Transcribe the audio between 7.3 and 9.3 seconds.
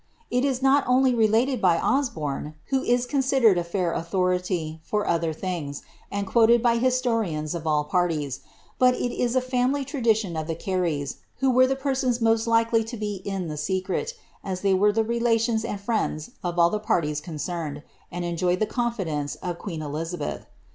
of all parties, bnt it